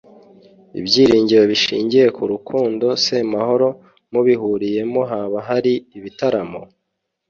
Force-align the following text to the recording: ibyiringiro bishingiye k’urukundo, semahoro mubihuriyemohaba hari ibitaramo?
ibyiringiro 0.79 1.43
bishingiye 1.51 2.05
k’urukundo, 2.15 2.87
semahoro 3.05 3.67
mubihuriyemohaba 4.11 5.37
hari 5.47 5.73
ibitaramo? 5.97 6.61